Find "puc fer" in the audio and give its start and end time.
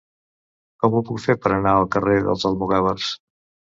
1.09-1.35